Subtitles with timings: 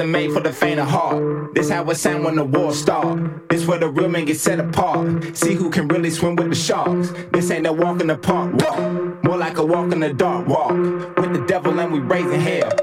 [0.00, 1.54] wasn't made for the faint of heart.
[1.54, 3.48] This how it sound when the war start.
[3.50, 5.36] This where the real men get set apart.
[5.36, 7.12] See who can really swim with the sharks.
[7.32, 9.22] This ain't a walk in the park walk.
[9.22, 10.70] More like a walk in the dark walk.
[10.70, 12.79] With the devil and we raising hell.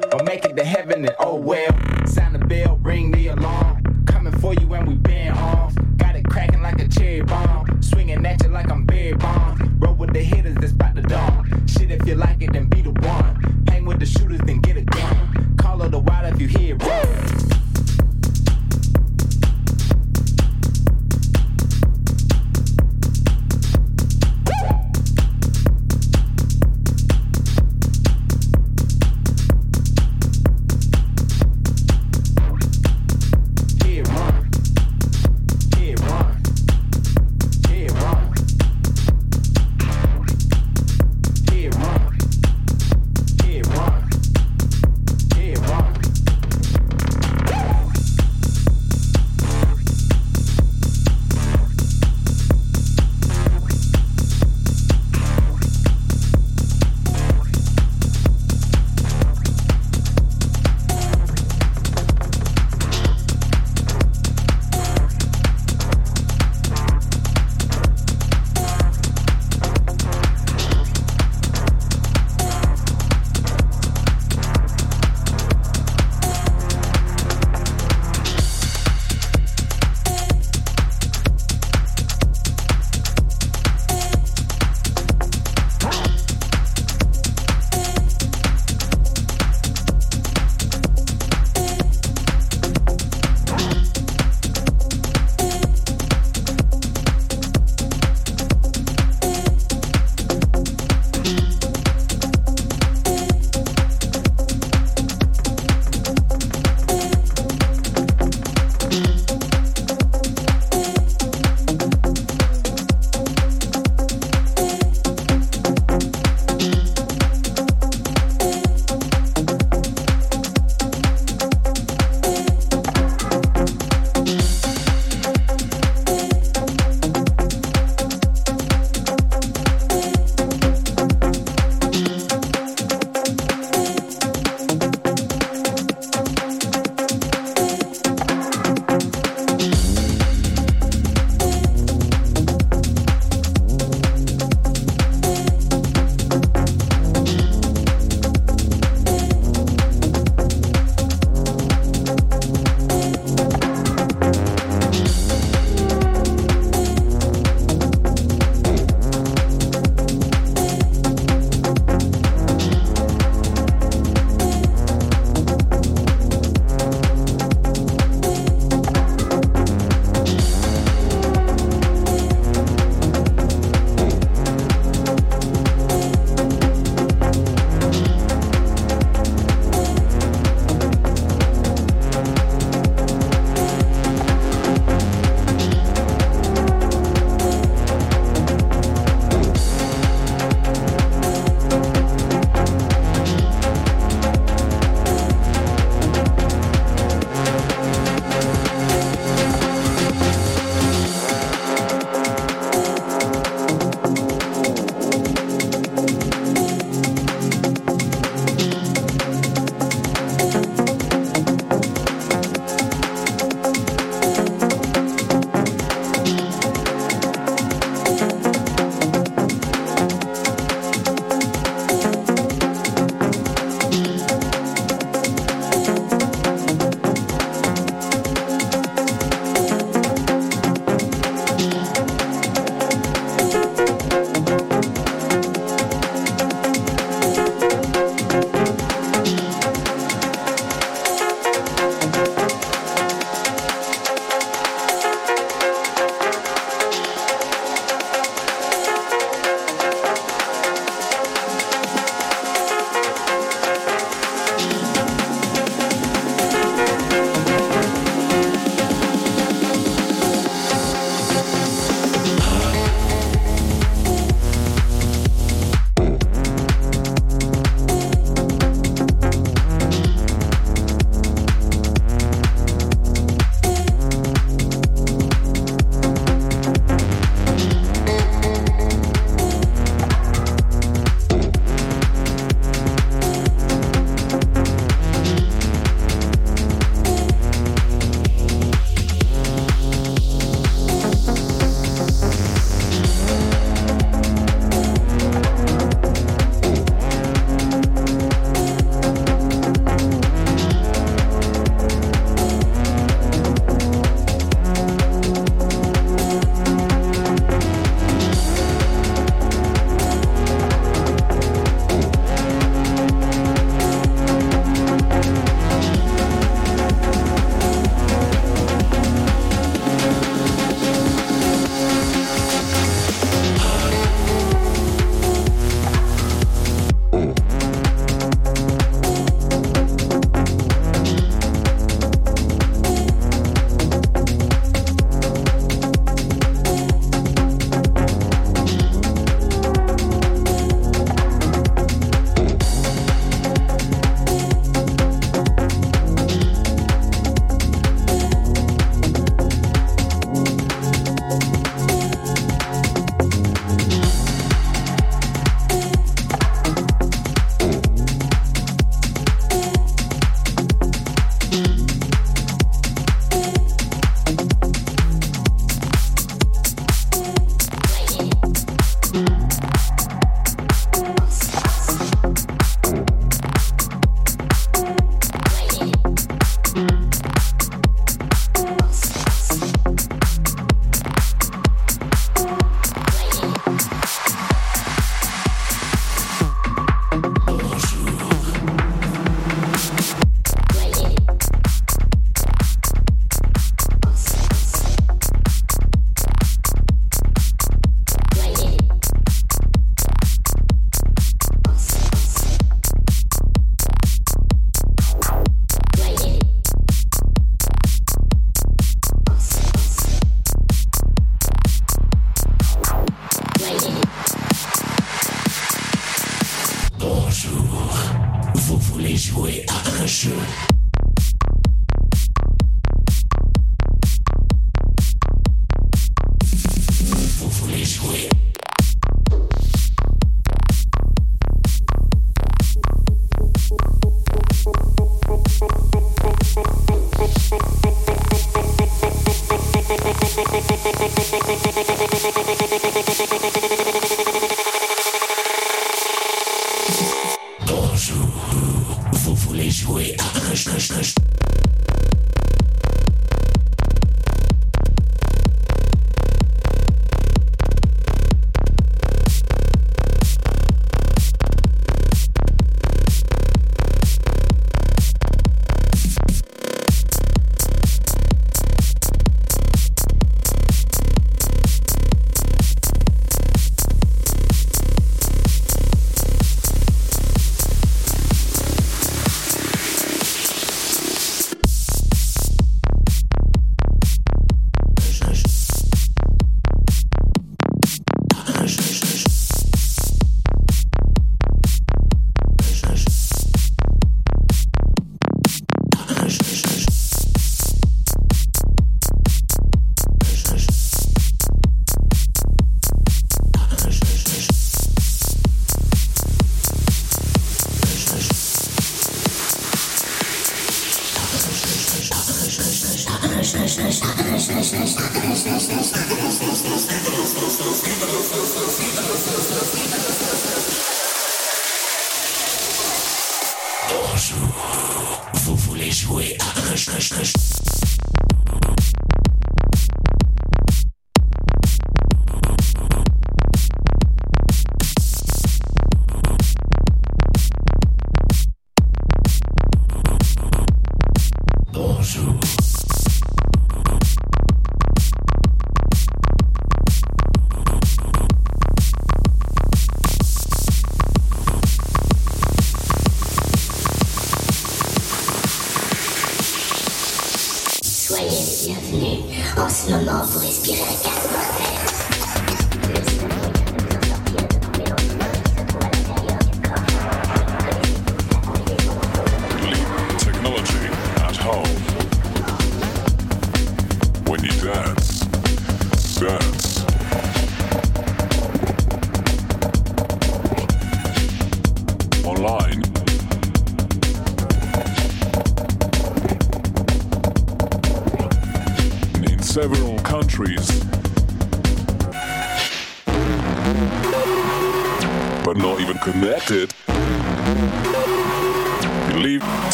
[560.23, 561.16] vous respirez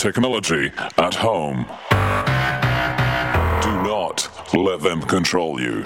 [0.04, 1.66] technology at home.
[3.62, 5.86] Do not let them control you.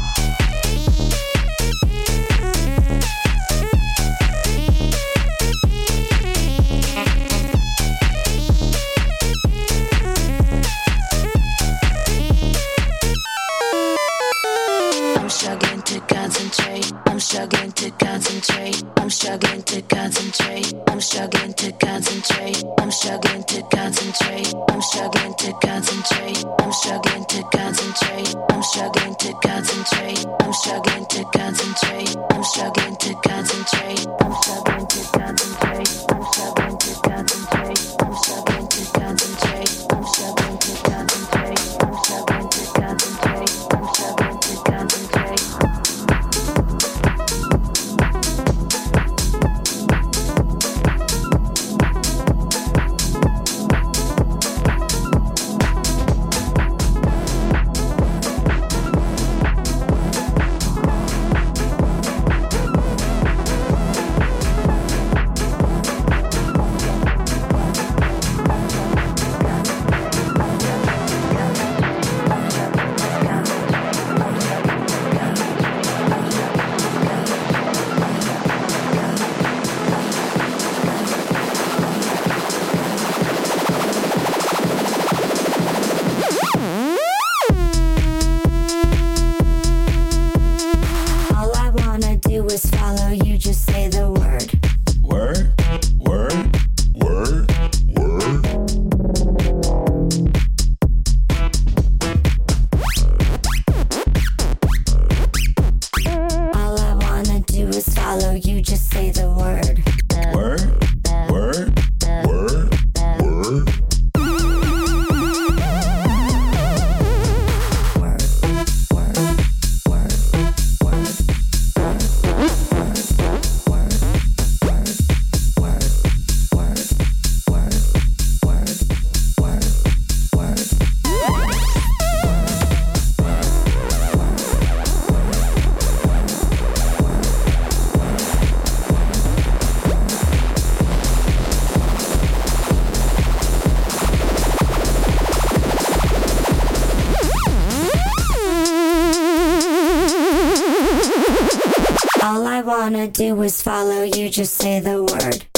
[153.07, 155.50] do is follow you, just say the word.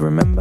[0.00, 0.33] Remember.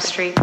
[0.00, 0.39] Street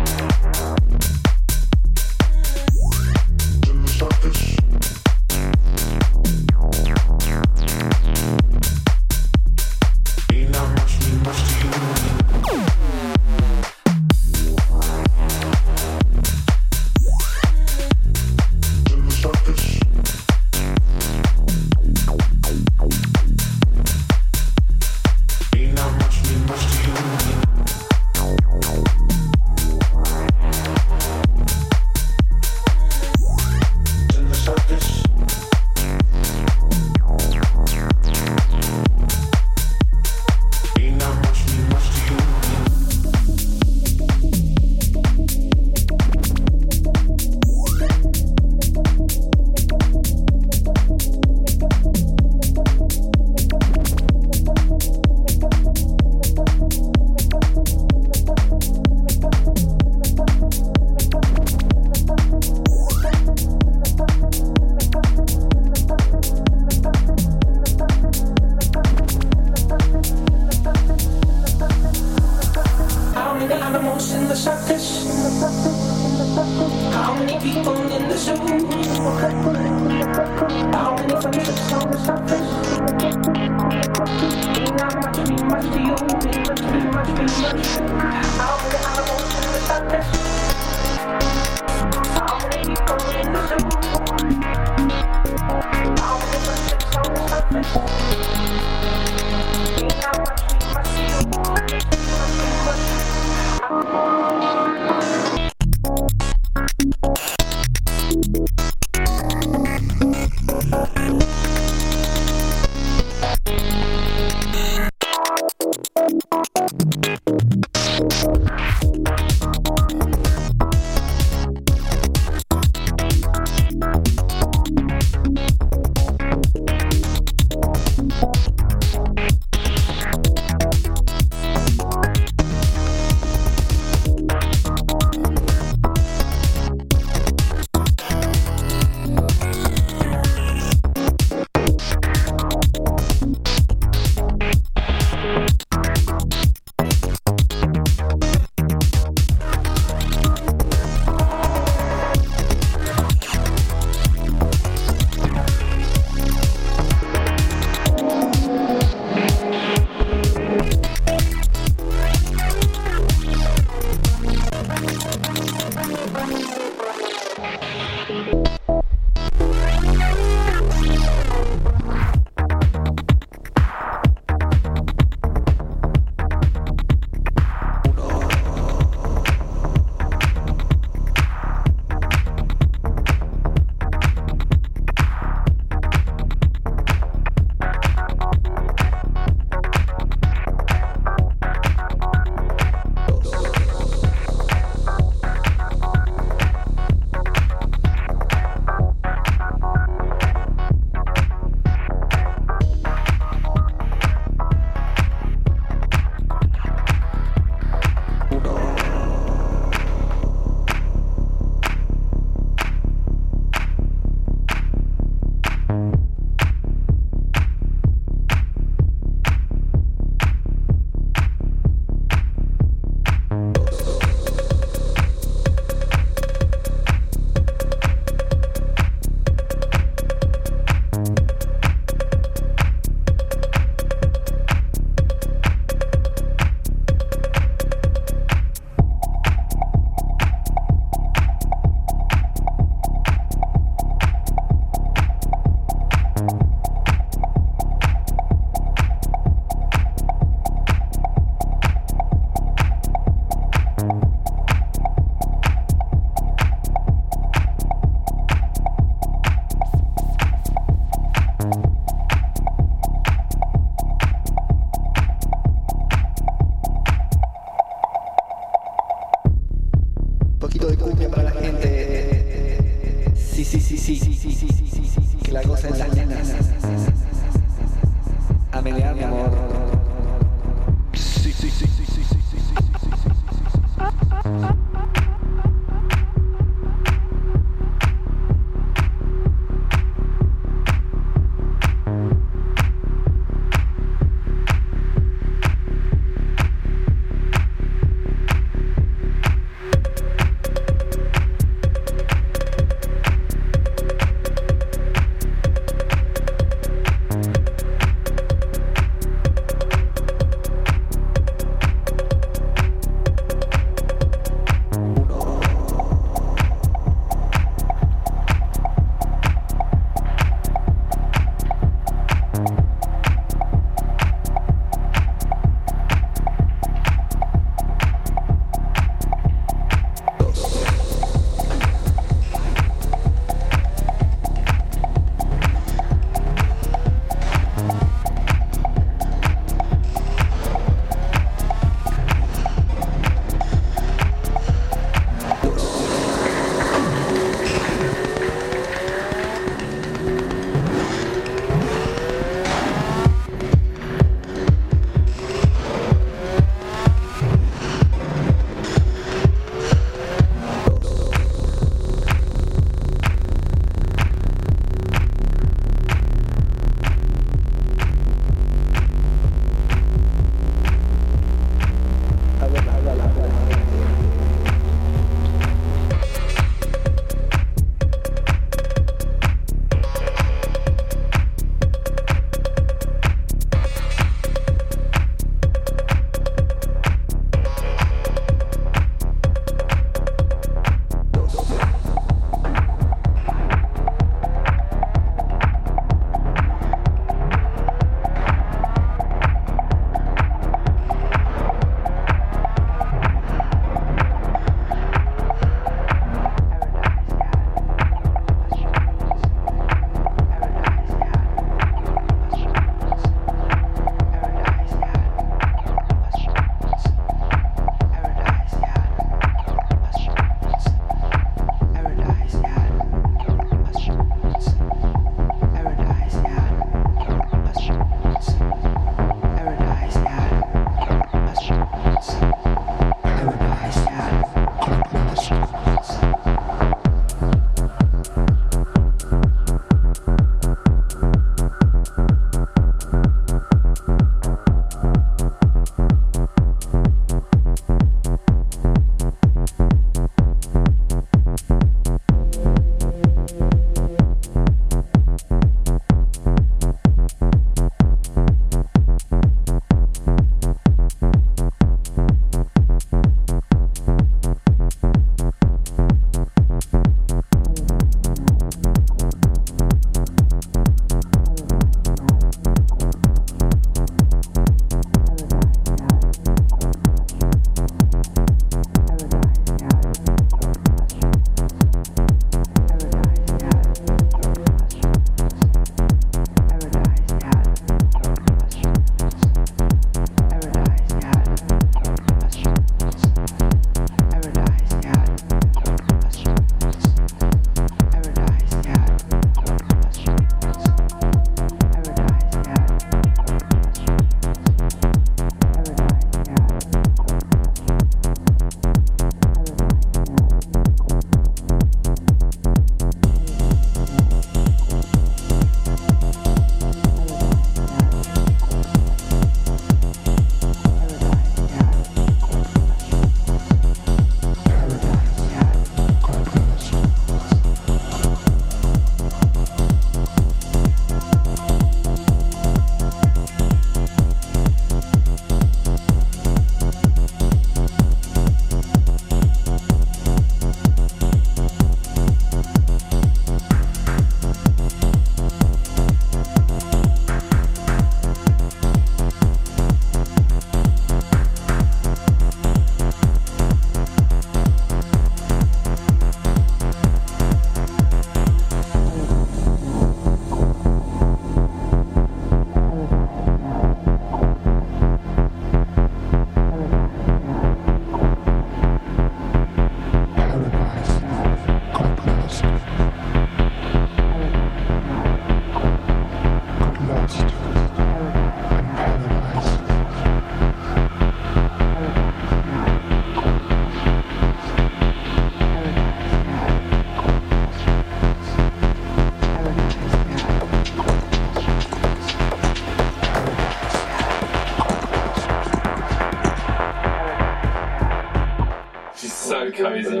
[599.61, 600.00] She's